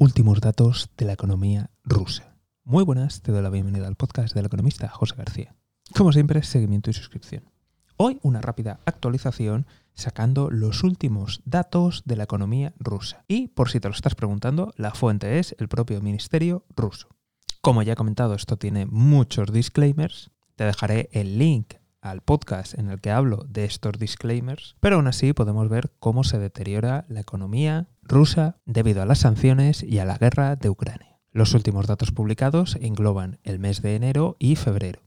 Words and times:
últimos 0.00 0.40
datos 0.40 0.88
de 0.96 1.04
la 1.04 1.12
economía 1.12 1.68
rusa. 1.84 2.34
Muy 2.64 2.84
buenas, 2.84 3.20
te 3.20 3.32
doy 3.32 3.42
la 3.42 3.50
bienvenida 3.50 3.86
al 3.86 3.96
podcast 3.96 4.34
del 4.34 4.46
economista 4.46 4.88
José 4.88 5.14
García. 5.14 5.54
Como 5.94 6.10
siempre, 6.10 6.42
seguimiento 6.42 6.88
y 6.88 6.94
suscripción. 6.94 7.44
Hoy 7.98 8.18
una 8.22 8.40
rápida 8.40 8.80
actualización 8.86 9.66
sacando 9.92 10.50
los 10.50 10.84
últimos 10.84 11.42
datos 11.44 12.02
de 12.06 12.16
la 12.16 12.24
economía 12.24 12.72
rusa. 12.78 13.26
Y 13.28 13.48
por 13.48 13.68
si 13.68 13.78
te 13.78 13.88
lo 13.88 13.94
estás 13.94 14.14
preguntando, 14.14 14.72
la 14.78 14.94
fuente 14.94 15.38
es 15.38 15.54
el 15.58 15.68
propio 15.68 16.00
Ministerio 16.00 16.64
ruso. 16.74 17.08
Como 17.60 17.82
ya 17.82 17.92
he 17.92 17.96
comentado, 17.96 18.32
esto 18.32 18.56
tiene 18.56 18.86
muchos 18.86 19.52
disclaimers. 19.52 20.30
Te 20.56 20.64
dejaré 20.64 21.10
el 21.12 21.38
link 21.38 21.74
al 22.00 22.22
podcast 22.22 22.78
en 22.78 22.88
el 22.90 23.00
que 23.00 23.10
hablo 23.10 23.44
de 23.48 23.64
estos 23.64 23.98
disclaimers, 23.98 24.76
pero 24.80 24.96
aún 24.96 25.06
así 25.06 25.32
podemos 25.32 25.68
ver 25.68 25.90
cómo 25.98 26.24
se 26.24 26.38
deteriora 26.38 27.04
la 27.08 27.20
economía 27.20 27.88
rusa 28.02 28.58
debido 28.64 29.02
a 29.02 29.06
las 29.06 29.20
sanciones 29.20 29.82
y 29.82 29.98
a 29.98 30.04
la 30.04 30.18
guerra 30.18 30.56
de 30.56 30.70
Ucrania. 30.70 31.20
Los 31.32 31.54
últimos 31.54 31.86
datos 31.86 32.10
publicados 32.10 32.76
engloban 32.80 33.38
el 33.44 33.58
mes 33.58 33.82
de 33.82 33.94
enero 33.94 34.36
y 34.38 34.56
febrero. 34.56 35.00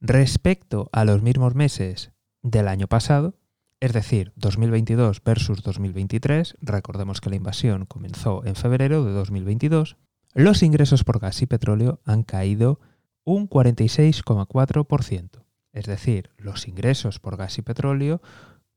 Respecto 0.00 0.88
a 0.92 1.04
los 1.04 1.22
mismos 1.22 1.54
meses 1.54 2.12
del 2.42 2.68
año 2.68 2.86
pasado, 2.86 3.34
es 3.80 3.92
decir, 3.92 4.32
2022 4.36 5.22
versus 5.24 5.62
2023, 5.62 6.56
recordemos 6.60 7.20
que 7.20 7.30
la 7.30 7.36
invasión 7.36 7.86
comenzó 7.86 8.44
en 8.44 8.54
febrero 8.54 9.04
de 9.04 9.12
2022, 9.12 9.96
los 10.34 10.62
ingresos 10.62 11.04
por 11.04 11.20
gas 11.20 11.42
y 11.42 11.46
petróleo 11.46 12.00
han 12.04 12.22
caído 12.22 12.80
un 13.24 13.48
46,4%. 13.48 15.43
Es 15.74 15.84
decir, 15.86 16.30
los 16.38 16.68
ingresos 16.68 17.18
por 17.18 17.36
gas 17.36 17.58
y 17.58 17.62
petróleo 17.62 18.22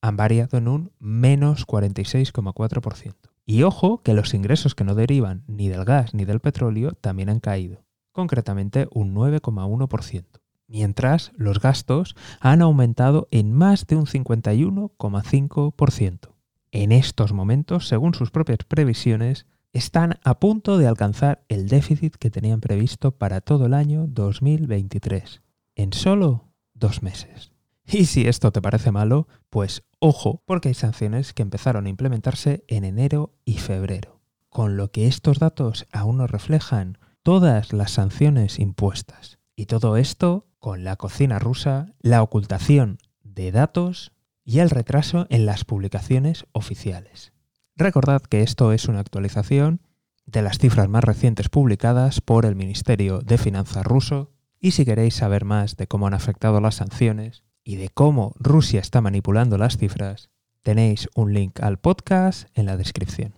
han 0.00 0.16
variado 0.16 0.56
en 0.56 0.68
un 0.68 0.90
menos 0.98 1.66
46,4%. 1.66 3.14
Y 3.44 3.62
ojo 3.62 4.02
que 4.02 4.14
los 4.14 4.32
ingresos 4.34 4.74
que 4.74 4.84
no 4.84 4.94
derivan 4.94 5.44
ni 5.46 5.68
del 5.68 5.84
gas 5.84 6.14
ni 6.14 6.24
del 6.24 6.40
petróleo 6.40 6.92
también 6.92 7.28
han 7.28 7.40
caído, 7.40 7.84
concretamente 8.12 8.88
un 8.90 9.14
9,1%, 9.14 10.24
mientras 10.66 11.32
los 11.36 11.60
gastos 11.60 12.16
han 12.40 12.62
aumentado 12.62 13.28
en 13.30 13.52
más 13.52 13.86
de 13.86 13.96
un 13.96 14.06
51,5%. 14.06 16.30
En 16.70 16.92
estos 16.92 17.32
momentos, 17.32 17.88
según 17.88 18.12
sus 18.14 18.30
propias 18.30 18.60
previsiones, 18.66 19.44
están 19.74 20.18
a 20.24 20.38
punto 20.38 20.78
de 20.78 20.86
alcanzar 20.86 21.44
el 21.48 21.68
déficit 21.68 22.16
que 22.16 22.30
tenían 22.30 22.60
previsto 22.60 23.10
para 23.12 23.42
todo 23.42 23.66
el 23.66 23.74
año 23.74 24.06
2023, 24.06 25.42
en 25.74 25.92
solo 25.92 26.47
dos 26.78 27.02
meses. 27.02 27.52
Y 27.84 28.04
si 28.04 28.28
esto 28.28 28.52
te 28.52 28.60
parece 28.60 28.92
malo, 28.92 29.28
pues 29.48 29.82
ojo, 29.98 30.42
porque 30.44 30.68
hay 30.68 30.74
sanciones 30.74 31.32
que 31.32 31.42
empezaron 31.42 31.86
a 31.86 31.88
implementarse 31.88 32.64
en 32.68 32.84
enero 32.84 33.34
y 33.44 33.58
febrero, 33.58 34.20
con 34.50 34.76
lo 34.76 34.90
que 34.90 35.06
estos 35.06 35.38
datos 35.38 35.86
aún 35.90 36.18
no 36.18 36.26
reflejan 36.26 36.98
todas 37.22 37.72
las 37.72 37.92
sanciones 37.92 38.58
impuestas. 38.58 39.38
Y 39.56 39.66
todo 39.66 39.96
esto 39.96 40.46
con 40.58 40.84
la 40.84 40.96
cocina 40.96 41.38
rusa, 41.38 41.94
la 42.00 42.22
ocultación 42.22 42.98
de 43.22 43.52
datos 43.52 44.12
y 44.44 44.58
el 44.58 44.70
retraso 44.70 45.26
en 45.30 45.46
las 45.46 45.64
publicaciones 45.64 46.46
oficiales. 46.52 47.32
Recordad 47.76 48.22
que 48.22 48.42
esto 48.42 48.72
es 48.72 48.86
una 48.88 49.00
actualización 49.00 49.82
de 50.26 50.42
las 50.42 50.58
cifras 50.58 50.88
más 50.88 51.04
recientes 51.04 51.48
publicadas 51.48 52.20
por 52.20 52.44
el 52.44 52.56
Ministerio 52.56 53.20
de 53.20 53.38
Finanzas 53.38 53.84
ruso 53.84 54.32
y 54.60 54.72
si 54.72 54.84
queréis 54.84 55.14
saber 55.14 55.44
más 55.44 55.76
de 55.76 55.86
cómo 55.86 56.06
han 56.06 56.14
afectado 56.14 56.60
las 56.60 56.76
sanciones 56.76 57.44
y 57.64 57.76
de 57.76 57.88
cómo 57.88 58.34
Rusia 58.38 58.80
está 58.80 59.00
manipulando 59.00 59.58
las 59.58 59.76
cifras, 59.76 60.30
tenéis 60.62 61.08
un 61.14 61.32
link 61.32 61.60
al 61.60 61.78
podcast 61.78 62.48
en 62.54 62.66
la 62.66 62.76
descripción. 62.76 63.34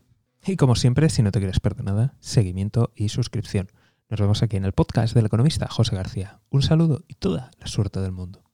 Y 0.46 0.56
como 0.56 0.74
siempre, 0.74 1.10
si 1.10 1.22
no 1.22 1.32
te 1.32 1.38
quieres 1.38 1.60
perder 1.60 1.84
nada, 1.84 2.16
seguimiento 2.20 2.92
y 2.94 3.10
suscripción. 3.10 3.68
Nos 4.08 4.20
vemos 4.20 4.42
aquí 4.42 4.56
en 4.56 4.64
el 4.64 4.72
podcast 4.72 5.14
del 5.14 5.26
economista 5.26 5.68
José 5.68 5.94
García. 5.94 6.40
Un 6.48 6.62
saludo 6.62 7.04
y 7.06 7.14
toda 7.14 7.50
la 7.60 7.66
suerte 7.66 8.00
del 8.00 8.12
mundo. 8.12 8.49